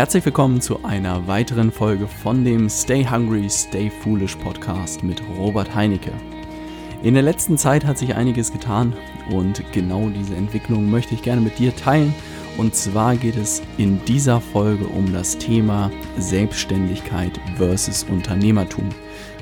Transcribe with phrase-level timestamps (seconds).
[0.00, 5.74] Herzlich willkommen zu einer weiteren Folge von dem Stay Hungry, Stay Foolish Podcast mit Robert
[5.74, 6.10] Heinecke.
[7.02, 8.94] In der letzten Zeit hat sich einiges getan
[9.30, 12.14] und genau diese Entwicklung möchte ich gerne mit dir teilen.
[12.56, 18.88] Und zwar geht es in dieser Folge um das Thema Selbstständigkeit versus Unternehmertum.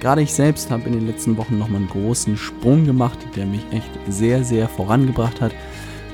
[0.00, 3.62] Gerade ich selbst habe in den letzten Wochen nochmal einen großen Sprung gemacht, der mich
[3.70, 5.52] echt sehr, sehr vorangebracht hat.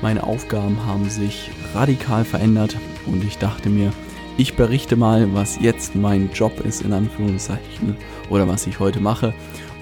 [0.03, 3.91] Meine Aufgaben haben sich radikal verändert und ich dachte mir,
[4.37, 7.95] ich berichte mal, was jetzt mein Job ist, in Anführungszeichen,
[8.29, 9.33] oder was ich heute mache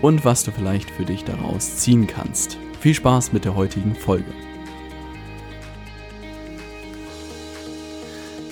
[0.02, 2.58] und was du vielleicht für dich daraus ziehen kannst.
[2.80, 4.32] Viel Spaß mit der heutigen Folge.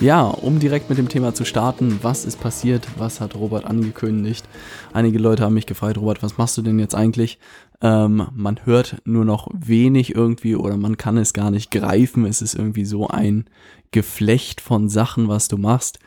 [0.02, 4.50] Ja, um direkt mit dem Thema zu starten, was ist passiert, was hat Robert angekündigt?
[4.94, 7.38] Einige Leute haben mich gefragt, Robert, was machst du denn jetzt eigentlich?
[7.82, 12.26] Ähm, man hört nur noch wenig irgendwie oder man kann es gar nicht greifen.
[12.26, 13.46] Es ist irgendwie so ein
[13.92, 16.00] Geflecht von Sachen, was du machst.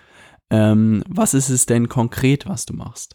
[0.50, 3.14] Ähm, was ist es denn konkret, was du machst?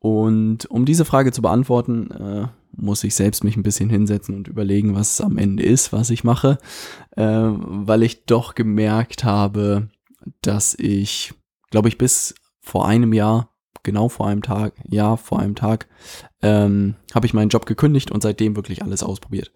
[0.00, 4.48] Und um diese Frage zu beantworten, äh, muss ich selbst mich ein bisschen hinsetzen und
[4.48, 6.58] überlegen, was es am Ende ist, was ich mache,
[7.16, 9.88] äh, weil ich doch gemerkt habe,
[10.40, 11.34] dass ich,
[11.70, 13.50] glaube ich, bis vor einem Jahr,
[13.82, 15.88] genau vor einem Tag, ja, vor einem Tag,
[16.40, 19.52] ähm, habe ich meinen Job gekündigt und seitdem wirklich alles ausprobiert.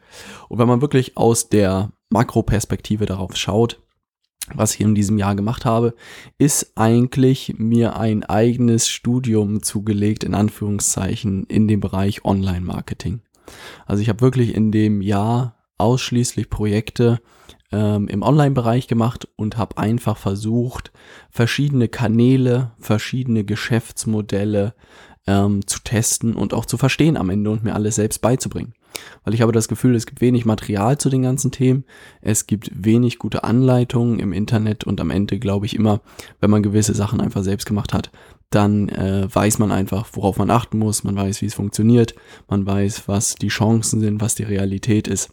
[0.49, 3.83] Und wenn man wirklich aus der Makroperspektive darauf schaut,
[4.55, 5.95] was ich in diesem Jahr gemacht habe,
[6.39, 13.21] ist eigentlich mir ein eigenes Studium zugelegt, in Anführungszeichen, in dem Bereich Online-Marketing.
[13.87, 17.21] Also ich habe wirklich in dem Jahr ausschließlich Projekte
[17.73, 20.93] ähm, im Online-Bereich gemacht und habe einfach versucht,
[21.31, 24.75] verschiedene Kanäle, verschiedene Geschäftsmodelle
[25.27, 28.75] ähm, zu testen und auch zu verstehen am Ende und mir alles selbst beizubringen.
[29.25, 31.85] Weil ich habe das Gefühl, es gibt wenig Material zu den ganzen Themen,
[32.21, 36.01] es gibt wenig gute Anleitungen im Internet und am Ende glaube ich immer,
[36.41, 38.11] wenn man gewisse Sachen einfach selbst gemacht hat,
[38.51, 42.15] dann äh, weiß man einfach, worauf man achten muss, man weiß, wie es funktioniert,
[42.49, 45.31] man weiß, was die Chancen sind, was die Realität ist.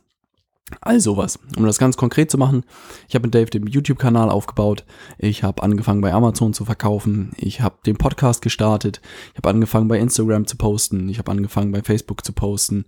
[0.82, 1.40] All sowas.
[1.58, 2.64] Um das ganz konkret zu machen,
[3.08, 4.86] ich habe mit Dave den YouTube-Kanal aufgebaut,
[5.18, 9.02] ich habe angefangen bei Amazon zu verkaufen, ich habe den Podcast gestartet,
[9.32, 12.86] ich habe angefangen bei Instagram zu posten, ich habe angefangen bei Facebook zu posten,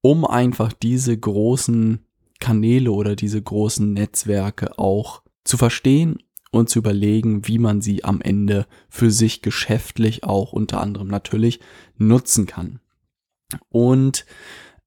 [0.00, 2.06] um einfach diese großen
[2.38, 6.18] Kanäle oder diese großen Netzwerke auch zu verstehen
[6.52, 11.60] und zu überlegen, wie man sie am Ende für sich geschäftlich auch unter anderem natürlich
[11.96, 12.80] nutzen kann.
[13.68, 14.26] Und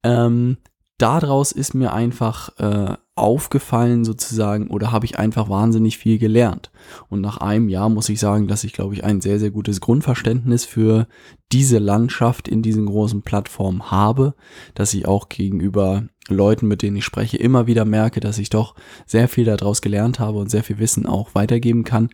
[0.02, 0.58] ähm,
[1.00, 6.70] daraus ist mir einfach äh, aufgefallen sozusagen oder habe ich einfach wahnsinnig viel gelernt.
[7.08, 9.80] Und nach einem Jahr muss ich sagen, dass ich glaube ich ein sehr, sehr gutes
[9.80, 11.06] Grundverständnis für
[11.52, 14.34] diese Landschaft in diesen großen Plattformen habe,
[14.74, 18.74] dass ich auch gegenüber Leuten, mit denen ich spreche, immer wieder merke, dass ich doch
[19.06, 22.10] sehr viel daraus gelernt habe und sehr viel Wissen auch weitergeben kann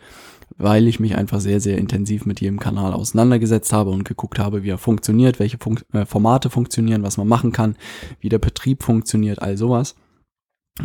[0.57, 4.63] weil ich mich einfach sehr, sehr intensiv mit jedem Kanal auseinandergesetzt habe und geguckt habe,
[4.63, 7.77] wie er funktioniert, welche Fun äh, Formate funktionieren, was man machen kann,
[8.21, 9.97] wie der Betrieb funktioniert, all sowas.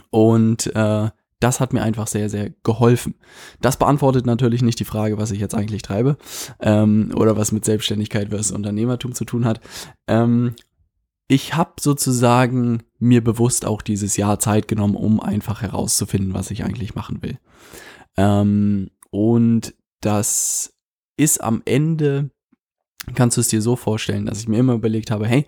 [0.09, 3.15] Und äh, das hat mir einfach sehr, sehr geholfen.
[3.61, 6.17] Das beantwortet natürlich nicht die Frage, was ich jetzt eigentlich treibe
[6.59, 9.59] ähm, oder was mit Selbstständigkeit versus Unternehmertum zu tun hat.
[10.07, 10.53] Ähm,
[11.27, 16.63] ich habe sozusagen mir bewusst auch dieses Jahr Zeit genommen, um einfach herauszufinden, was ich
[16.63, 17.39] eigentlich machen will.
[18.17, 20.73] Ähm, und das
[21.17, 22.31] ist am Ende,
[23.13, 25.45] kannst du es dir so vorstellen, dass ich mir immer überlegt habe, hey,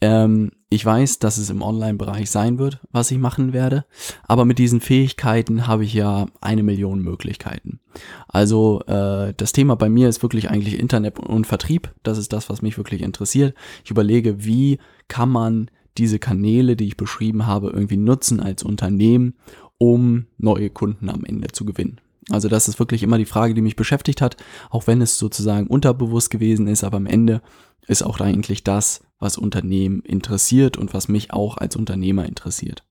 [0.00, 3.84] ähm, ich weiß, dass es im Online-Bereich sein wird, was ich machen werde,
[4.24, 7.80] aber mit diesen Fähigkeiten habe ich ja eine Million Möglichkeiten.
[8.28, 11.92] Also äh, das Thema bei mir ist wirklich eigentlich Internet und Vertrieb.
[12.02, 13.56] Das ist das, was mich wirklich interessiert.
[13.82, 19.34] Ich überlege, wie kann man diese Kanäle, die ich beschrieben habe, irgendwie nutzen als Unternehmen,
[19.78, 22.00] um neue Kunden am Ende zu gewinnen.
[22.30, 24.36] Also das ist wirklich immer die Frage, die mich beschäftigt hat,
[24.70, 27.40] auch wenn es sozusagen unterbewusst gewesen ist, aber am Ende
[27.86, 32.84] ist auch eigentlich das, was Unternehmen interessiert und was mich auch als Unternehmer interessiert.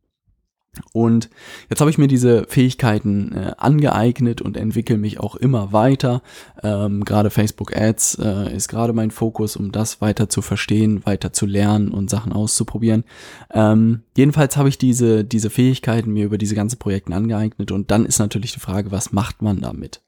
[0.93, 1.29] Und
[1.69, 6.21] jetzt habe ich mir diese Fähigkeiten äh, angeeignet und entwickle mich auch immer weiter.
[6.63, 11.33] Ähm, gerade Facebook Ads äh, ist gerade mein Fokus, um das weiter zu verstehen, weiter
[11.33, 13.03] zu lernen und Sachen auszuprobieren.
[13.51, 18.05] Ähm, jedenfalls habe ich diese, diese Fähigkeiten mir über diese ganzen Projekte angeeignet und dann
[18.05, 20.01] ist natürlich die Frage, was macht man damit?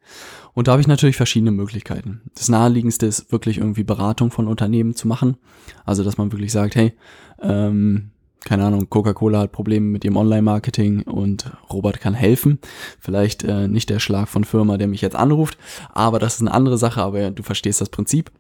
[0.54, 2.22] Und da habe ich natürlich verschiedene Möglichkeiten.
[2.36, 5.38] Das naheliegendste ist wirklich irgendwie Beratung von Unternehmen zu machen.
[5.86, 6.94] Also, dass man wirklich sagt, hey,
[7.42, 8.12] ähm,
[8.45, 12.59] keine Ahnung, Coca-Cola hat Probleme mit ihrem Online-Marketing und Robert kann helfen.
[13.00, 15.57] Vielleicht äh, nicht der Schlag von Firma, der mich jetzt anruft,
[15.94, 18.31] aber das ist eine andere Sache, aber du verstehst das Prinzip.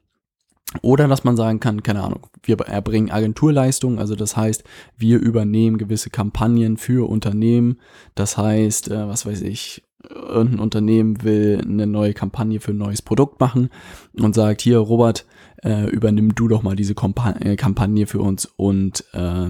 [0.83, 4.63] Oder dass man sagen kann, keine Ahnung, wir erbringen Agenturleistungen, also das heißt,
[4.97, 7.79] wir übernehmen gewisse Kampagnen für Unternehmen.
[8.13, 13.01] Das heißt, äh, was weiß ich, irgendein Unternehmen will eine neue Kampagne für ein neues
[13.01, 13.69] Produkt machen
[14.13, 15.25] und sagt, hier Robert,
[15.63, 19.49] äh, übernimm du doch mal diese äh, Kampagne für uns und äh,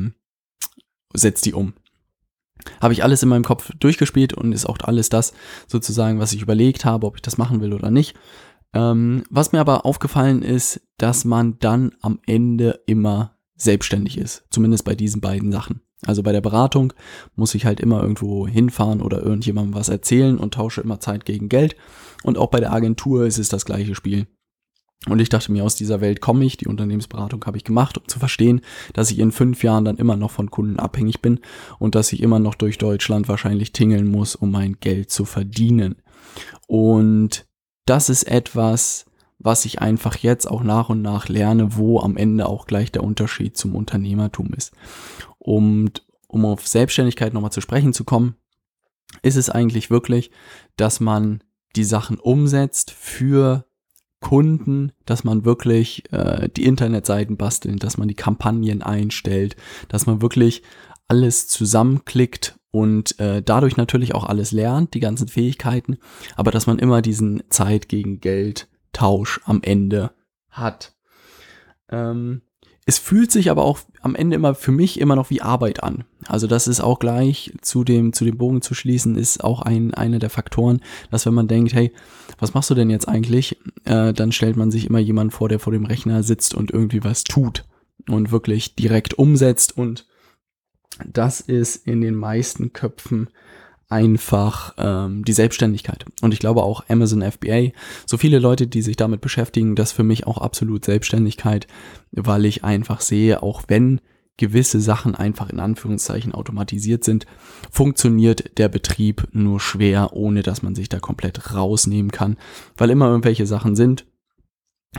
[1.14, 1.74] setz die um.
[2.82, 5.34] Habe ich alles in meinem Kopf durchgespielt und ist auch alles das
[5.68, 8.18] sozusagen, was ich überlegt habe, ob ich das machen will oder nicht.
[8.74, 14.44] Ähm, was mir aber aufgefallen ist, dass man dann am Ende immer selbstständig ist.
[14.52, 15.82] Zumindest bei diesen beiden Sachen.
[16.06, 16.94] Also bei der Beratung
[17.36, 21.50] muss ich halt immer irgendwo hinfahren oder irgendjemandem was erzählen und tausche immer Zeit gegen
[21.50, 21.76] Geld.
[22.24, 24.28] Und auch bei der Agentur ist es das gleiche Spiel.
[25.07, 28.07] Und ich dachte mir, aus dieser Welt komme ich, die Unternehmensberatung habe ich gemacht, um
[28.07, 28.62] zu verstehen,
[28.94, 31.40] dass ich in fünf Jahren dann immer noch von Kunden abhängig bin
[31.80, 35.96] und dass ich immer noch durch Deutschland wahrscheinlich tingeln muss, um mein Geld zu verdienen.
[36.68, 37.46] Und
[37.86, 39.06] das ist etwas,
[39.40, 43.04] was ich einfach jetzt auch nach und nach lerne, wo am Ende auch gleich der
[43.04, 44.74] Unterschied zum Unternehmertum ist.
[45.38, 48.36] Und um auf Selbstständigkeit nochmal zu sprechen zu kommen,
[49.22, 50.30] ist es eigentlich wirklich,
[50.75, 51.42] dass man
[51.78, 53.66] die Sachen umsetzt für
[54.21, 59.56] Kunden, dass man wirklich äh, die Internetseiten bastelt, dass man die Kampagnen einstellt,
[59.88, 60.62] dass man wirklich
[61.07, 65.98] alles zusammenklickt und äh, dadurch natürlich auch alles lernt, die ganzen Fähigkeiten,
[66.36, 70.12] aber dass man immer diesen Zeit gegen Geld Tausch am Ende
[70.50, 70.94] hat.
[71.89, 72.42] Ähm,
[72.89, 76.06] es fühlt sich aber auch am Ende immer für mich immer noch wie Arbeit an.
[76.25, 79.94] Also das ist auch gleich zu dem, zu dem Bogen zu schließen, ist auch ein,
[79.94, 80.81] einer der Faktoren,
[81.12, 81.94] dass wenn man denkt, hey,
[82.39, 83.59] was machst du denn jetzt eigentlich?
[83.86, 87.03] Äh, dann stellt man sich immer jemanden vor, der vor dem Rechner sitzt und irgendwie
[87.03, 87.63] was tut
[88.07, 90.07] und wirklich direkt umsetzt und
[91.06, 93.30] das ist in den meisten Köpfen
[93.89, 96.06] einfach ähm, die Selbstständigkeit.
[96.21, 97.71] Und ich glaube auch Amazon FBA,
[98.06, 101.68] so viele Leute, die sich damit beschäftigen, das für mich auch absolut Selbstständigkeit,
[102.12, 104.00] weil ich einfach sehe, auch wenn
[104.38, 107.25] gewisse Sachen einfach in Anführungszeichen automatisiert sind,
[107.69, 112.38] funktioniert der Betrieb nur schwer, ohne dass man sich da komplett rausnehmen kann,
[112.77, 114.06] weil immer irgendwelche Sachen sind,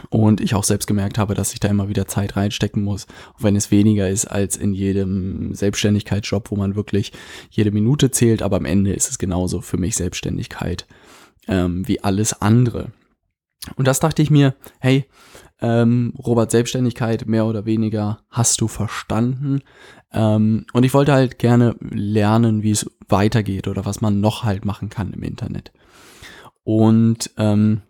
[0.08, 3.42] und ich auch selbst gemerkt habe, dass ich da immer wieder Zeit reinstecken muss, auch
[3.42, 7.12] wenn es weniger ist als in jedem Selbstständigkeitsjob, wo man wirklich
[7.50, 10.86] jede Minute zählt, aber am Ende ist es genauso für mich Selbstständigkeit
[11.48, 12.92] ähm, wie alles andere.
[13.76, 15.06] Und das dachte ich mir, hey,
[15.60, 19.60] ähm, Robert, Selbstständigkeit mehr oder weniger hast du verstanden.
[20.12, 24.64] Ähm, und ich wollte halt gerne lernen, wie es weitergeht oder was man noch halt
[24.64, 25.72] machen kann im Internet.
[26.62, 27.82] Und ähm,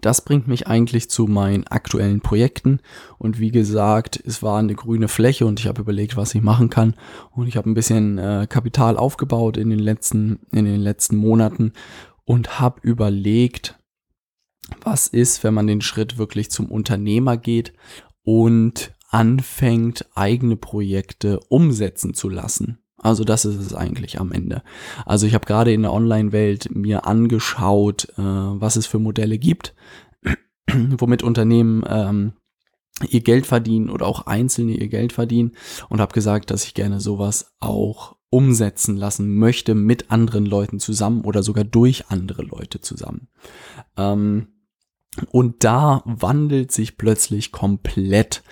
[0.00, 2.80] das bringt mich eigentlich zu meinen aktuellen Projekten.
[3.18, 6.70] Und wie gesagt, es war eine grüne Fläche und ich habe überlegt, was ich machen
[6.70, 6.94] kann.
[7.32, 11.72] Und ich habe ein bisschen äh, Kapital aufgebaut in den letzten, in den letzten Monaten
[12.24, 13.78] und habe überlegt,
[14.82, 17.74] was ist, wenn man den Schritt wirklich zum Unternehmer geht
[18.22, 22.83] und anfängt, eigene Projekte umsetzen zu lassen.
[23.04, 24.62] Also das ist es eigentlich am Ende.
[25.04, 29.74] Also ich habe gerade in der Online-Welt mir angeschaut, äh, was es für Modelle gibt,
[30.72, 32.32] womit Unternehmen ähm,
[33.06, 35.52] ihr Geld verdienen oder auch Einzelne ihr Geld verdienen
[35.90, 41.24] und habe gesagt, dass ich gerne sowas auch umsetzen lassen möchte mit anderen Leuten zusammen
[41.24, 43.28] oder sogar durch andere Leute zusammen.
[43.98, 44.48] Ähm,
[45.30, 48.42] und da wandelt sich plötzlich komplett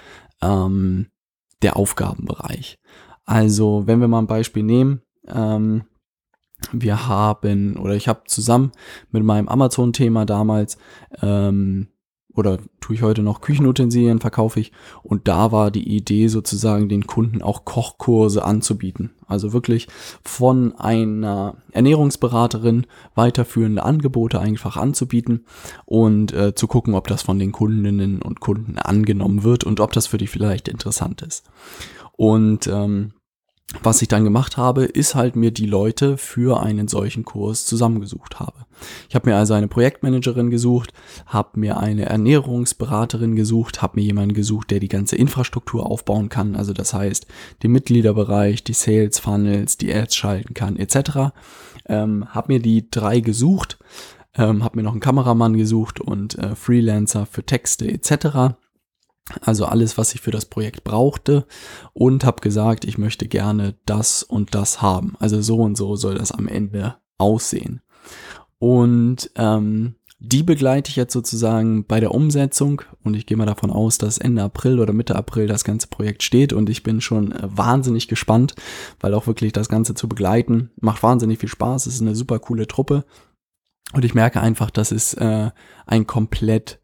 [0.42, 1.06] ähm,
[1.62, 2.78] der Aufgabenbereich.
[3.24, 5.84] Also, wenn wir mal ein Beispiel nehmen, ähm,
[6.72, 8.72] wir haben, oder ich habe zusammen
[9.10, 10.78] mit meinem Amazon-Thema damals,
[11.20, 11.88] ähm,
[12.34, 14.72] oder tue ich heute noch Küchenutensilien, verkaufe ich.
[15.02, 19.10] Und da war die Idee sozusagen, den Kunden auch Kochkurse anzubieten.
[19.26, 19.86] Also wirklich
[20.24, 25.44] von einer Ernährungsberaterin weiterführende Angebote einfach anzubieten
[25.84, 29.92] und äh, zu gucken, ob das von den Kundinnen und Kunden angenommen wird und ob
[29.92, 31.44] das für die vielleicht interessant ist.
[32.22, 33.14] Und ähm,
[33.82, 38.38] was ich dann gemacht habe, ist halt mir die Leute für einen solchen Kurs zusammengesucht
[38.38, 38.64] habe.
[39.08, 40.92] Ich habe mir also eine Projektmanagerin gesucht,
[41.26, 46.54] habe mir eine Ernährungsberaterin gesucht, habe mir jemanden gesucht, der die ganze Infrastruktur aufbauen kann,
[46.54, 47.26] also das heißt
[47.64, 51.34] den Mitgliederbereich, die Sales Funnels, die Ads schalten kann, etc.
[51.86, 53.80] Ähm, habe mir die drei gesucht,
[54.36, 58.54] ähm, habe mir noch einen Kameramann gesucht und äh, Freelancer für Texte etc
[59.40, 61.46] also alles, was ich für das Projekt brauchte
[61.92, 65.14] und habe gesagt, ich möchte gerne das und das haben.
[65.18, 67.80] Also so und so soll das am Ende aussehen.
[68.58, 73.72] Und ähm, die begleite ich jetzt sozusagen bei der Umsetzung und ich gehe mal davon
[73.72, 77.32] aus, dass Ende April oder Mitte April das ganze Projekt steht und ich bin schon
[77.32, 78.54] äh, wahnsinnig gespannt,
[79.00, 81.86] weil auch wirklich das Ganze zu begleiten macht wahnsinnig viel Spaß.
[81.86, 83.04] Es ist eine super coole Truppe
[83.94, 85.50] und ich merke einfach, dass es äh,
[85.86, 86.78] ein komplett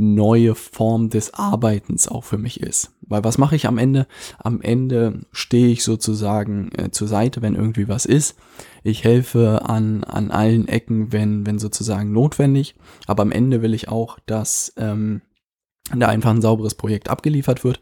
[0.00, 2.92] neue Form des Arbeitens auch für mich ist.
[3.02, 4.06] Weil was mache ich am Ende?
[4.38, 8.36] Am Ende stehe ich sozusagen äh, zur Seite, wenn irgendwie was ist.
[8.82, 12.76] Ich helfe an, an allen Ecken, wenn, wenn sozusagen notwendig.
[13.06, 15.20] Aber am Ende will ich auch, dass ähm,
[15.94, 17.80] da einfach ein sauberes Projekt abgeliefert wird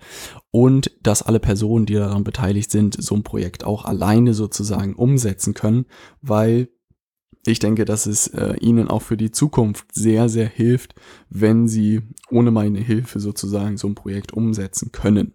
[0.51, 5.55] und dass alle Personen, die daran beteiligt sind, so ein Projekt auch alleine sozusagen umsetzen
[5.55, 5.87] können,
[6.21, 6.69] weil
[7.47, 10.95] ich denke, dass es äh, ihnen auch für die Zukunft sehr, sehr hilft,
[11.31, 15.33] wenn sie ohne meine Hilfe sozusagen so ein Projekt umsetzen können.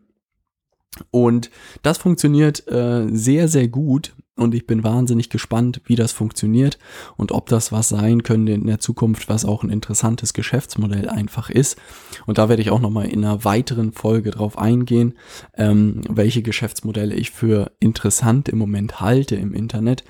[1.11, 1.49] Und
[1.81, 6.79] das funktioniert äh, sehr, sehr gut und ich bin wahnsinnig gespannt, wie das funktioniert
[7.17, 11.49] und ob das was sein könnte in der Zukunft, was auch ein interessantes Geschäftsmodell einfach
[11.49, 11.77] ist.
[12.25, 15.13] Und da werde ich auch nochmal in einer weiteren Folge drauf eingehen,
[15.55, 20.03] ähm, welche Geschäftsmodelle ich für interessant im Moment halte im Internet.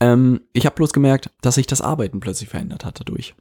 [0.00, 3.34] Ähm, ich habe bloß gemerkt, dass sich das Arbeiten plötzlich verändert hat dadurch.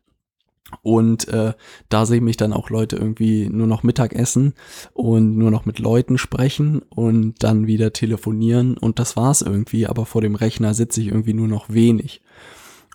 [0.81, 1.53] Und äh,
[1.89, 4.53] da sehen mich dann auch Leute irgendwie nur noch Mittagessen
[4.93, 10.05] und nur noch mit Leuten sprechen und dann wieder telefonieren und das war's irgendwie, aber
[10.05, 12.21] vor dem Rechner sitze ich irgendwie nur noch wenig.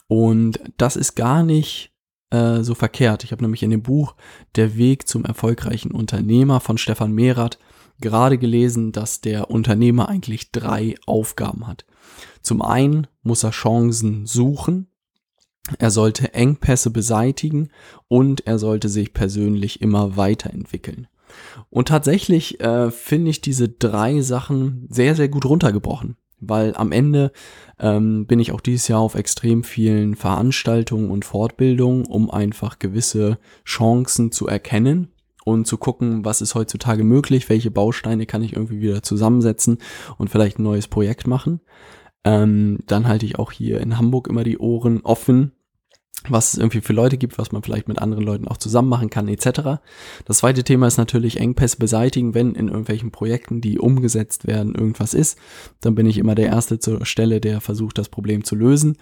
[0.07, 1.93] Und das ist gar nicht
[2.31, 3.25] äh, so verkehrt.
[3.25, 4.15] Ich habe nämlich in dem Buch
[4.57, 7.59] Der Weg zum erfolgreichen Unternehmer von Stefan Mehrath
[8.01, 11.87] gerade gelesen, dass der Unternehmer eigentlich drei Aufgaben hat.
[12.43, 14.89] Zum einen muss er Chancen suchen,
[15.79, 17.71] er sollte Engpässe beseitigen
[18.09, 21.07] und er sollte sich persönlich immer weiterentwickeln.
[21.71, 27.33] Und tatsächlich äh, finde ich diese drei Sachen sehr, sehr gut runtergebrochen, weil am Ende
[27.79, 33.39] ähm, bin ich auch dieses Jahr auf extrem vielen Veranstaltungen und Fortbildungen, um einfach gewisse
[33.65, 35.09] Chancen zu erkennen
[35.45, 39.79] und zu gucken, was ist heutzutage möglich, welche Bausteine kann ich irgendwie wieder zusammensetzen
[40.19, 41.61] und vielleicht ein neues Projekt machen.
[42.25, 45.53] Ähm, dann halte ich auch hier in Hamburg immer die Ohren offen,
[46.29, 49.11] was es irgendwie für Leute gibt, was man vielleicht mit anderen Leuten auch zusammen machen
[49.11, 49.81] kann, etc.
[50.25, 55.15] Das zweite Thema ist natürlich Engpässe beseitigen, wenn in irgendwelchen Projekten, die umgesetzt werden, irgendwas
[55.15, 55.39] ist.
[55.81, 58.99] Dann bin ich immer der Erste zur Stelle, der versucht, das Problem zu lösen.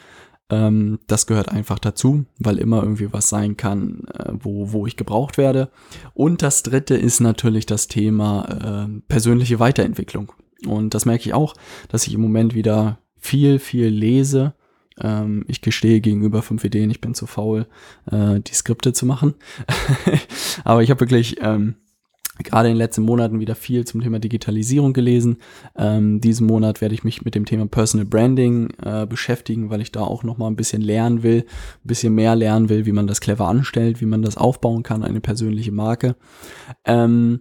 [0.49, 4.97] Ähm, das gehört einfach dazu, weil immer irgendwie was sein kann, äh, wo, wo ich
[4.97, 5.71] gebraucht werde.
[6.15, 10.33] Und das dritte ist natürlich das Thema äh, persönliche Weiterentwicklung.
[10.67, 11.55] Und das merke ich auch,
[11.89, 14.55] dass ich im Moment wieder viel, viel lese.
[15.01, 17.67] Ähm, ich gestehe gegenüber fünf Ideen, ich bin zu faul,
[18.11, 19.35] äh, die Skripte zu machen.
[20.65, 21.77] Aber ich habe wirklich ähm,
[22.43, 25.39] gerade in den letzten Monaten wieder viel zum Thema Digitalisierung gelesen.
[25.77, 29.93] Ähm, diesen Monat werde ich mich mit dem Thema Personal Branding äh, beschäftigen, weil ich
[29.93, 31.45] da auch noch mal ein bisschen lernen will,
[31.85, 35.03] ein bisschen mehr lernen will, wie man das clever anstellt, wie man das aufbauen kann,
[35.03, 36.17] eine persönliche Marke.
[36.85, 37.41] Ähm,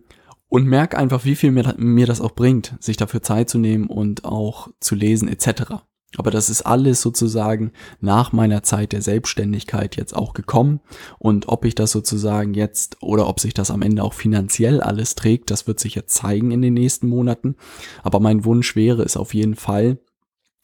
[0.50, 3.88] und merke einfach, wie viel mir, mir das auch bringt, sich dafür Zeit zu nehmen
[3.88, 5.84] und auch zu lesen etc.
[6.18, 10.80] Aber das ist alles sozusagen nach meiner Zeit der Selbstständigkeit jetzt auch gekommen.
[11.20, 15.14] Und ob ich das sozusagen jetzt oder ob sich das am Ende auch finanziell alles
[15.14, 17.56] trägt, das wird sich jetzt zeigen in den nächsten Monaten.
[18.02, 20.00] Aber mein Wunsch wäre es auf jeden Fall,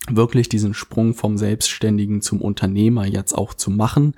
[0.09, 4.13] wirklich diesen Sprung vom Selbstständigen zum Unternehmer jetzt auch zu machen.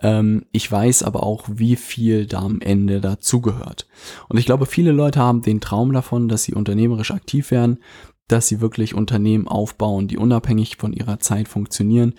[0.00, 3.86] Ähm, ich weiß aber auch, wie viel da am Ende dazugehört.
[4.28, 7.78] Und ich glaube, viele Leute haben den Traum davon, dass sie unternehmerisch aktiv werden,
[8.28, 12.14] dass sie wirklich Unternehmen aufbauen, die unabhängig von ihrer Zeit funktionieren.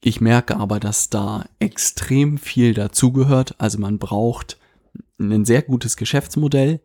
[0.00, 3.54] Ich merke aber, dass da extrem viel dazugehört.
[3.58, 4.58] Also man braucht
[5.18, 6.80] ein sehr gutes Geschäftsmodell.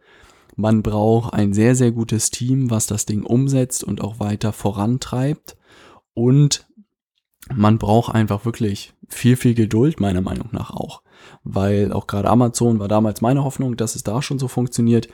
[0.55, 5.58] Man braucht ein sehr, sehr gutes Team, was das Ding umsetzt und auch weiter vorantreibt.
[6.13, 6.67] Und
[7.53, 11.01] man braucht einfach wirklich viel, viel Geduld, meiner Meinung nach auch.
[11.43, 15.09] Weil auch gerade Amazon war damals meine Hoffnung, dass es da schon so funktioniert.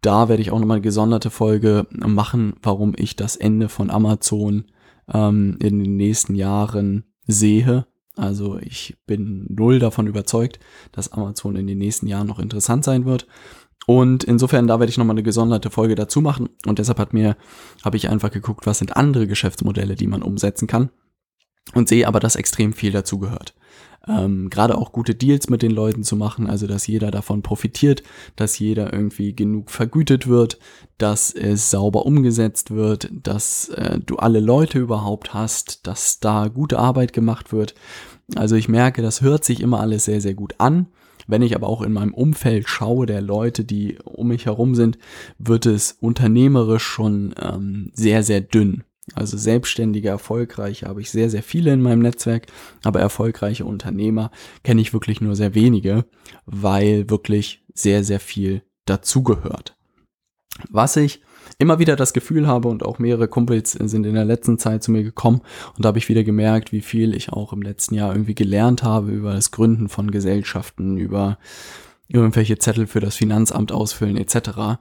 [0.00, 4.64] Da werde ich auch nochmal eine gesonderte Folge machen, warum ich das Ende von Amazon
[5.12, 7.86] ähm, in den nächsten Jahren sehe.
[8.16, 10.60] Also ich bin null davon überzeugt,
[10.92, 13.26] dass Amazon in den nächsten Jahren noch interessant sein wird.
[13.86, 16.48] Und insofern, da werde ich nochmal eine gesonderte Folge dazu machen.
[16.66, 17.36] Und deshalb hat mir,
[17.84, 20.90] habe ich einfach geguckt, was sind andere Geschäftsmodelle, die man umsetzen kann
[21.74, 23.54] und sehe aber, dass extrem viel dazu gehört.
[24.06, 28.02] Ähm, Gerade auch gute Deals mit den Leuten zu machen, also dass jeder davon profitiert,
[28.36, 30.58] dass jeder irgendwie genug vergütet wird,
[30.98, 36.78] dass es sauber umgesetzt wird, dass äh, du alle Leute überhaupt hast, dass da gute
[36.78, 37.74] Arbeit gemacht wird.
[38.36, 40.88] Also ich merke, das hört sich immer alles sehr, sehr gut an.
[41.26, 44.98] Wenn ich aber auch in meinem Umfeld schaue, der Leute, die um mich herum sind,
[45.38, 48.84] wird es unternehmerisch schon ähm, sehr, sehr dünn.
[49.14, 52.46] Also selbstständige, erfolgreiche habe ich sehr, sehr viele in meinem Netzwerk,
[52.84, 54.30] aber erfolgreiche Unternehmer
[54.62, 56.06] kenne ich wirklich nur sehr wenige,
[56.46, 59.76] weil wirklich sehr, sehr viel dazugehört.
[60.70, 61.20] Was ich
[61.58, 64.90] immer wieder das Gefühl habe und auch mehrere Kumpels sind in der letzten Zeit zu
[64.90, 65.40] mir gekommen
[65.76, 68.82] und da habe ich wieder gemerkt, wie viel ich auch im letzten Jahr irgendwie gelernt
[68.82, 71.38] habe über das Gründen von Gesellschaften, über
[72.08, 74.78] irgendwelche Zettel für das Finanzamt ausfüllen etc.,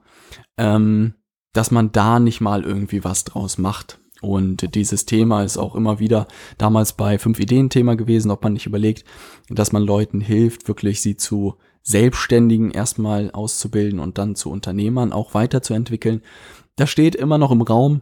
[0.58, 1.13] ähm,
[1.53, 4.00] dass man da nicht mal irgendwie was draus macht.
[4.22, 6.27] Und dieses Thema ist auch immer wieder
[6.58, 9.03] damals bei fünf Ideen Thema gewesen, ob man nicht überlegt,
[9.50, 15.34] dass man Leuten hilft, wirklich sie zu Selbstständigen erstmal auszubilden und dann zu Unternehmern auch
[15.34, 16.22] weiterzuentwickeln.
[16.75, 18.02] Das steht immer noch im Raum.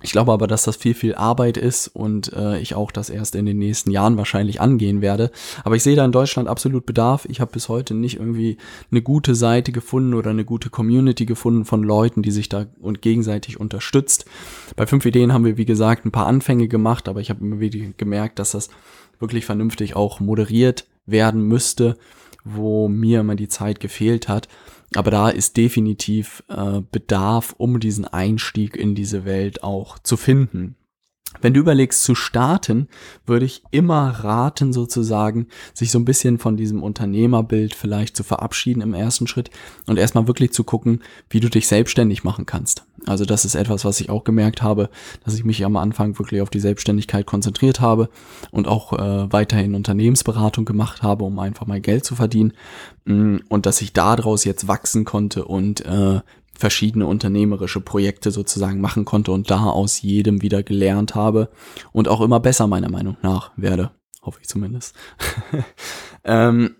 [0.00, 3.34] Ich glaube aber, dass das viel, viel Arbeit ist und äh, ich auch das erst
[3.34, 5.32] in den nächsten Jahren wahrscheinlich angehen werde.
[5.64, 7.26] Aber ich sehe da in Deutschland absolut Bedarf.
[7.28, 8.58] Ich habe bis heute nicht irgendwie
[8.92, 13.02] eine gute Seite gefunden oder eine gute Community gefunden von Leuten, die sich da und
[13.02, 14.26] gegenseitig unterstützt.
[14.76, 17.58] Bei fünf Ideen haben wir, wie gesagt, ein paar Anfänge gemacht, aber ich habe immer
[17.58, 18.68] wieder gemerkt, dass das
[19.18, 21.96] wirklich vernünftig auch moderiert werden müsste,
[22.44, 24.48] wo mir immer die Zeit gefehlt hat.
[24.94, 30.76] Aber da ist definitiv äh, Bedarf, um diesen Einstieg in diese Welt auch zu finden.
[31.40, 32.88] Wenn du überlegst zu starten,
[33.26, 38.80] würde ich immer raten, sozusagen, sich so ein bisschen von diesem Unternehmerbild vielleicht zu verabschieden
[38.80, 39.50] im ersten Schritt
[39.86, 42.84] und erstmal wirklich zu gucken, wie du dich selbstständig machen kannst.
[43.06, 44.90] Also das ist etwas, was ich auch gemerkt habe,
[45.24, 48.08] dass ich mich am Anfang wirklich auf die Selbstständigkeit konzentriert habe
[48.50, 52.54] und auch äh, weiterhin Unternehmensberatung gemacht habe, um einfach mal Geld zu verdienen
[53.04, 56.20] mm, und dass ich daraus jetzt wachsen konnte und äh,
[56.58, 61.50] verschiedene unternehmerische Projekte sozusagen machen konnte und da aus jedem wieder gelernt habe
[61.92, 63.92] und auch immer besser meiner Meinung nach werde.
[64.22, 64.94] Hoffe ich zumindest.
[66.24, 66.74] ähm,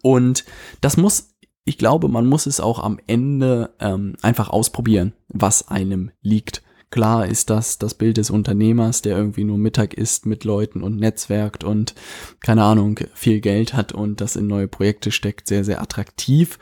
[0.00, 0.44] und
[0.80, 6.12] das muss, ich glaube, man muss es auch am Ende ähm, einfach ausprobieren, was einem
[6.22, 6.62] liegt.
[6.90, 10.98] Klar ist das das Bild des Unternehmers, der irgendwie nur Mittag isst mit Leuten und
[10.98, 11.94] netzwerkt und
[12.40, 16.58] keine Ahnung, viel Geld hat und das in neue Projekte steckt, sehr, sehr attraktiv.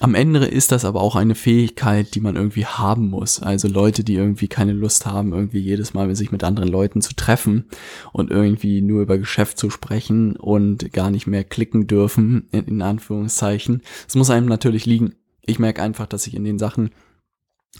[0.00, 3.42] Am Ende ist das aber auch eine Fähigkeit, die man irgendwie haben muss.
[3.42, 7.16] Also Leute, die irgendwie keine Lust haben, irgendwie jedes Mal sich mit anderen Leuten zu
[7.16, 7.64] treffen
[8.12, 13.82] und irgendwie nur über Geschäft zu sprechen und gar nicht mehr klicken dürfen, in, Anführungszeichen.
[14.06, 15.14] Es muss einem natürlich liegen.
[15.44, 16.90] Ich merke einfach, dass ich in den Sachen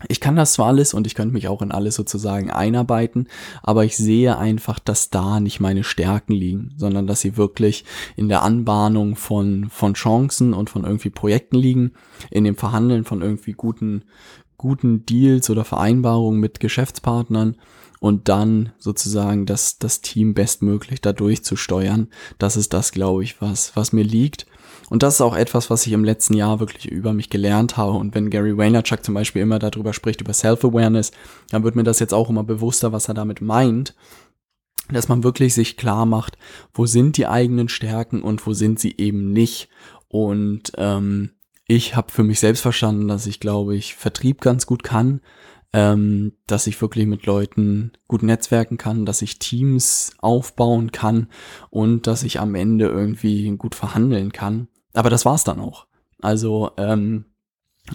[0.08, 3.26] ich kann das zwar alles und ich könnte mich auch in alles sozusagen einarbeiten,
[3.62, 8.28] aber ich sehe einfach, dass da nicht meine Stärken liegen, sondern dass sie wirklich in
[8.28, 11.92] der Anbahnung von, von Chancen und von irgendwie Projekten liegen,
[12.30, 14.04] in dem Verhandeln von irgendwie guten,
[14.56, 17.56] guten Deals oder Vereinbarungen mit Geschäftspartnern
[17.98, 22.08] und dann sozusagen das, das Team bestmöglich da durchzusteuern.
[22.38, 24.46] Das ist das, glaube ich, was, was mir liegt.
[24.90, 27.92] Und das ist auch etwas, was ich im letzten Jahr wirklich über mich gelernt habe.
[27.92, 31.12] Und wenn Gary Vaynerchuk zum Beispiel immer darüber spricht, über Self-Awareness,
[31.50, 33.94] dann wird mir das jetzt auch immer bewusster, was er damit meint.
[34.90, 36.38] Dass man wirklich sich klar macht,
[36.72, 39.68] wo sind die eigenen Stärken und wo sind sie eben nicht.
[40.08, 41.32] Und ähm,
[41.66, 45.20] ich habe für mich selbst verstanden, dass ich, glaube ich, Vertrieb ganz gut kann,
[45.74, 51.28] ähm, dass ich wirklich mit Leuten gut netzwerken kann, dass ich Teams aufbauen kann
[51.68, 54.68] und dass ich am Ende irgendwie gut verhandeln kann.
[54.98, 55.86] Aber das war's dann auch.
[56.20, 57.26] Also ähm,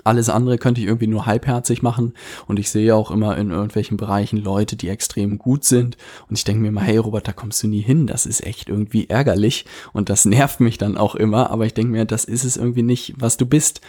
[0.06, 2.14] alles andere könnte ich irgendwie nur halbherzig machen.
[2.48, 5.98] Und ich sehe auch immer in irgendwelchen Bereichen Leute, die extrem gut sind.
[6.30, 8.70] Und ich denke mir immer, hey Robert, da kommst du nie hin, das ist echt
[8.70, 9.66] irgendwie ärgerlich.
[9.92, 12.84] Und das nervt mich dann auch immer, aber ich denke mir, das ist es irgendwie
[12.84, 13.82] nicht, was du bist.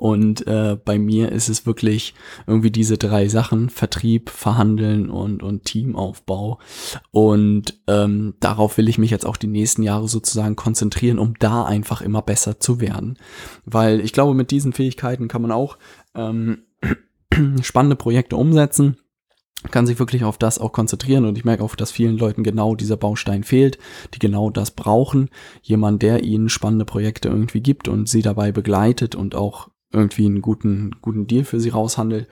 [0.00, 2.14] Und äh, bei mir ist es wirklich
[2.46, 6.58] irgendwie diese drei Sachen, Vertrieb, Verhandeln und, und Teamaufbau.
[7.10, 11.64] Und ähm, darauf will ich mich jetzt auch die nächsten Jahre sozusagen konzentrieren, um da
[11.64, 13.18] einfach immer besser zu werden.
[13.66, 15.76] Weil ich glaube, mit diesen Fähigkeiten kann man auch
[16.14, 16.62] ähm,
[17.60, 18.96] spannende Projekte umsetzen
[19.70, 22.74] kann sich wirklich auf das auch konzentrieren und ich merke auch, dass vielen Leuten genau
[22.74, 23.78] dieser Baustein fehlt,
[24.14, 25.28] die genau das brauchen.
[25.60, 30.42] Jemand, der ihnen spannende Projekte irgendwie gibt und sie dabei begleitet und auch irgendwie einen
[30.42, 32.28] guten, guten Deal für sie raushandelt.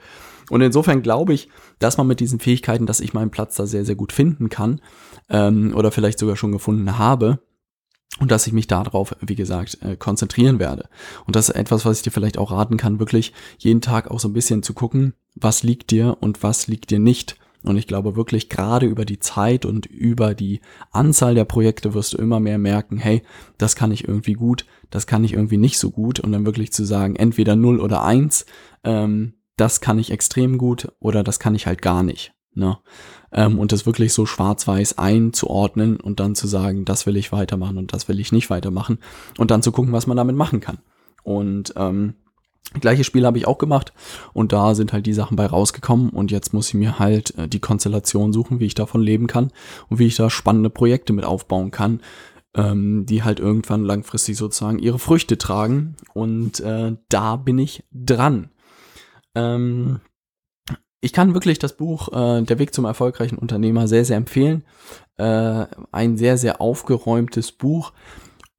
[0.49, 3.85] Und insofern glaube ich, dass man mit diesen Fähigkeiten, dass ich meinen Platz da sehr,
[3.85, 4.81] sehr gut finden kann
[5.29, 7.39] ähm, oder vielleicht sogar schon gefunden habe
[8.19, 10.89] und dass ich mich darauf, wie gesagt, äh, konzentrieren werde.
[11.25, 14.19] Und das ist etwas, was ich dir vielleicht auch raten kann, wirklich jeden Tag auch
[14.19, 17.37] so ein bisschen zu gucken, was liegt dir und was liegt dir nicht.
[17.63, 22.13] Und ich glaube wirklich, gerade über die Zeit und über die Anzahl der Projekte wirst
[22.13, 23.21] du immer mehr merken, hey,
[23.57, 26.19] das kann ich irgendwie gut, das kann ich irgendwie nicht so gut.
[26.19, 28.45] Und dann wirklich zu sagen, entweder 0 oder 1,
[28.85, 32.33] ähm, das kann ich extrem gut oder das kann ich halt gar nicht.
[32.53, 32.77] Ne?
[33.31, 37.77] Ähm, und das wirklich so schwarz-weiß einzuordnen und dann zu sagen, das will ich weitermachen
[37.77, 38.99] und das will ich nicht weitermachen.
[39.37, 40.79] Und dann zu gucken, was man damit machen kann.
[41.23, 42.15] Und ähm,
[42.79, 43.93] Gleiches Spiel habe ich auch gemacht
[44.33, 47.47] und da sind halt die Sachen bei rausgekommen und jetzt muss ich mir halt äh,
[47.47, 49.51] die Konstellation suchen, wie ich davon leben kann
[49.89, 52.01] und wie ich da spannende Projekte mit aufbauen kann,
[52.53, 58.49] ähm, die halt irgendwann langfristig sozusagen ihre Früchte tragen und äh, da bin ich dran.
[59.33, 59.99] Ähm,
[61.01, 64.63] ich kann wirklich das Buch äh, Der Weg zum erfolgreichen Unternehmer sehr, sehr empfehlen.
[65.17, 67.93] Äh, ein sehr, sehr aufgeräumtes Buch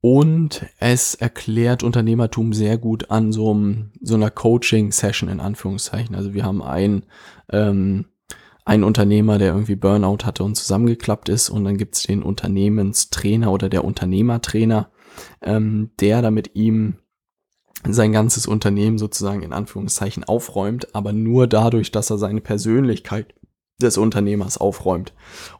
[0.01, 6.15] Und es erklärt Unternehmertum sehr gut an so, einem, so einer Coaching-Session in Anführungszeichen.
[6.15, 7.03] Also wir haben einen,
[7.51, 8.05] ähm,
[8.65, 11.49] einen Unternehmer, der irgendwie Burnout hatte und zusammengeklappt ist.
[11.49, 14.89] Und dann gibt's den Unternehmenstrainer oder der Unternehmertrainer,
[15.43, 16.95] ähm, der da mit ihm
[17.87, 23.33] sein ganzes Unternehmen sozusagen in Anführungszeichen aufräumt, aber nur dadurch, dass er seine Persönlichkeit
[23.81, 25.13] des Unternehmers aufräumt.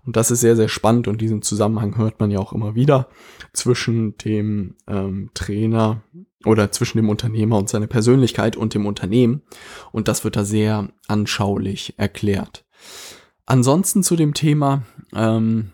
[0.05, 3.07] Und das ist sehr, sehr spannend und diesen Zusammenhang hört man ja auch immer wieder
[3.53, 6.01] zwischen dem ähm, Trainer
[6.45, 9.41] oder zwischen dem Unternehmer und seiner Persönlichkeit und dem Unternehmen.
[9.91, 12.65] Und das wird da sehr anschaulich erklärt.
[13.45, 15.71] Ansonsten zu dem Thema, ähm,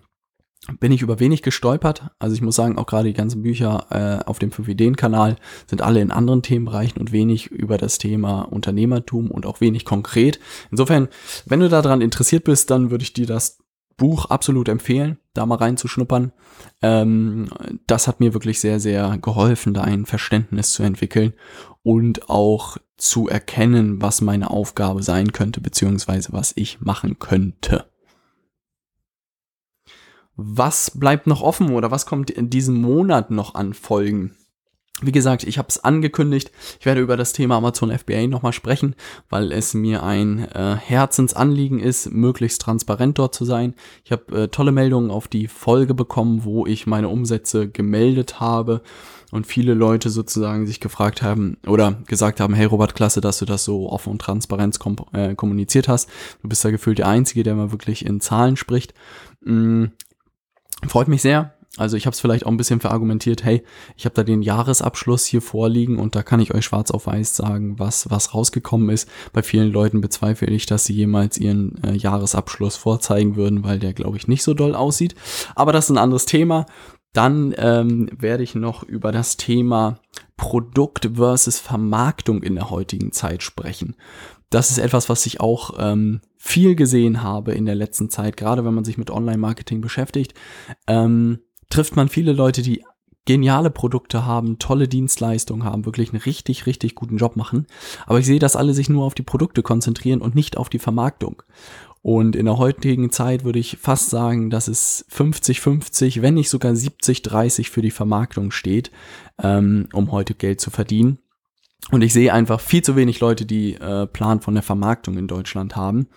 [0.80, 2.10] bin ich über wenig gestolpert.
[2.20, 6.02] Also ich muss sagen, auch gerade die ganzen Bücher äh, auf dem 5-Ideen-Kanal sind alle
[6.02, 10.40] in anderen Themenbereichen und wenig über das Thema Unternehmertum und auch wenig konkret.
[10.72, 11.08] Insofern,
[11.46, 13.60] wenn du daran interessiert bist, dann würde ich dir das
[13.98, 16.32] Buch absolut empfehlen, da mal reinzuschnuppern.
[16.82, 17.50] Ähm,
[17.88, 21.34] das hat mir wirklich sehr, sehr geholfen, da ein Verständnis zu entwickeln
[21.82, 27.86] und auch zu erkennen, was meine Aufgabe sein könnte, beziehungsweise was ich machen könnte.
[30.40, 34.36] Was bleibt noch offen oder was kommt in diesem Monat noch an Folgen?
[35.02, 36.52] Wie gesagt, ich habe es angekündigt.
[36.80, 38.96] Ich werde über das Thema Amazon FBA nochmal sprechen,
[39.30, 43.76] weil es mir ein äh, Herzensanliegen ist, möglichst transparent dort zu sein.
[44.04, 48.82] Ich habe äh, tolle Meldungen auf die Folge bekommen, wo ich meine Umsätze gemeldet habe
[49.32, 53.46] und viele Leute sozusagen sich gefragt haben oder gesagt haben, hey Robert, klasse, dass du
[53.46, 56.10] das so offen und transparent kom äh, kommuniziert hast.
[56.42, 58.96] Du bist da gefühlt der Einzige, der mal wirklich in Zahlen spricht.
[59.42, 59.86] Mm,
[60.86, 61.54] Freut mich sehr.
[61.78, 63.64] Also ich habe es vielleicht auch ein bisschen verargumentiert, hey,
[63.96, 67.36] ich habe da den Jahresabschluss hier vorliegen und da kann ich euch schwarz auf weiß
[67.36, 69.08] sagen, was, was rausgekommen ist.
[69.32, 73.94] Bei vielen Leuten bezweifle ich, dass sie jemals ihren äh, Jahresabschluss vorzeigen würden, weil der,
[73.94, 75.14] glaube ich, nicht so doll aussieht.
[75.56, 76.66] Aber das ist ein anderes Thema.
[77.14, 80.00] Dann ähm, werde ich noch über das Thema
[80.36, 83.96] Produkt versus Vermarktung in der heutigen Zeit sprechen.
[84.50, 88.64] Das ist etwas, was ich auch ähm, viel gesehen habe in der letzten Zeit, gerade
[88.64, 90.34] wenn man sich mit Online-Marketing beschäftigt,
[90.88, 92.84] ähm, trifft man viele Leute, die
[93.26, 97.68] geniale Produkte haben, tolle Dienstleistungen haben, wirklich einen richtig, richtig guten Job machen.
[98.06, 100.80] Aber ich sehe, dass alle sich nur auf die Produkte konzentrieren und nicht auf die
[100.80, 101.44] Vermarktung.
[102.02, 106.72] Und in der heutigen Zeit würde ich fast sagen, dass es 50-50, wenn nicht sogar
[106.72, 108.92] 70-30 für die Vermarktung steht,
[109.44, 111.20] ähm, um heute Geld zu verdienen.
[111.92, 115.28] Und ich sehe einfach viel zu wenig Leute, die äh, Plan von der Vermarktung in
[115.28, 116.08] Deutschland haben.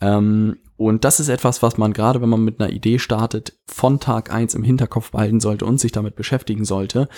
[0.00, 4.00] Ähm, und das ist etwas, was man gerade, wenn man mit einer Idee startet, von
[4.00, 7.08] Tag eins im Hinterkopf behalten sollte und sich damit beschäftigen sollte.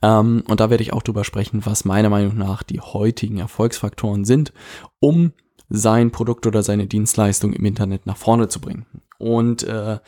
[0.00, 4.24] Ähm, und da werde ich auch drüber sprechen, was meiner Meinung nach die heutigen Erfolgsfaktoren
[4.24, 4.54] sind,
[5.00, 5.32] um
[5.68, 8.86] sein Produkt oder seine Dienstleistung im Internet nach vorne zu bringen.
[9.18, 9.98] Und äh,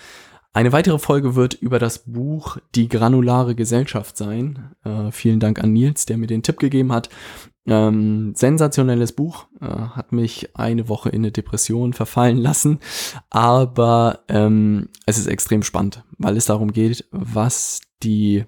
[0.53, 4.75] eine weitere Folge wird über das Buch Die granulare Gesellschaft sein.
[4.85, 7.09] Äh, vielen Dank an Nils, der mir den Tipp gegeben hat.
[7.67, 12.81] Ähm, sensationelles Buch, äh, hat mich eine Woche in eine Depression verfallen lassen,
[13.31, 18.45] aber ähm, es ist extrem spannend, weil es darum geht, was die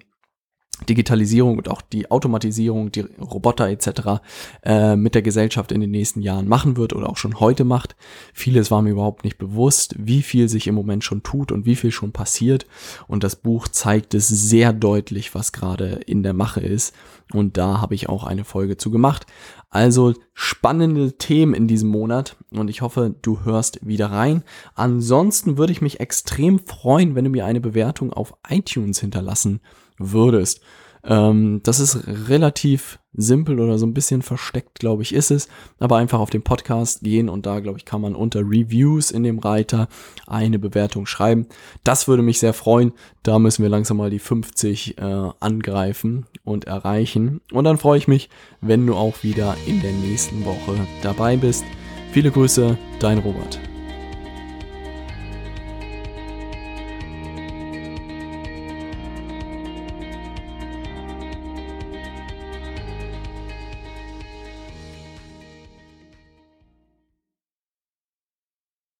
[0.89, 4.21] Digitalisierung und auch die Automatisierung, die Roboter etc.
[4.63, 7.95] Äh, mit der Gesellschaft in den nächsten Jahren machen wird oder auch schon heute macht.
[8.33, 11.75] Vieles war mir überhaupt nicht bewusst, wie viel sich im Moment schon tut und wie
[11.75, 12.67] viel schon passiert.
[13.07, 16.93] Und das Buch zeigt es sehr deutlich, was gerade in der Mache ist.
[17.33, 19.25] Und da habe ich auch eine Folge zu gemacht.
[19.69, 24.43] Also spannende Themen in diesem Monat und ich hoffe, du hörst wieder rein.
[24.73, 29.59] Ansonsten würde ich mich extrem freuen, wenn du mir eine Bewertung auf iTunes hinterlassen
[29.97, 30.61] würdest.
[31.07, 35.47] Ähm, das ist relativ simpel oder so ein bisschen versteckt, glaube ich, ist es.
[35.79, 39.23] Aber einfach auf den Podcast gehen und da, glaube ich, kann man unter Reviews in
[39.23, 39.87] dem Reiter
[40.27, 41.47] eine Bewertung schreiben.
[41.83, 42.93] Das würde mich sehr freuen.
[43.23, 45.01] Da müssen wir langsam mal die 50 äh,
[45.39, 47.41] angreifen und erreichen.
[47.51, 48.29] Und dann freue ich mich,
[48.61, 51.63] wenn du auch wieder in der nächsten Woche dabei bist.
[52.11, 53.59] Viele Grüße, dein Robert.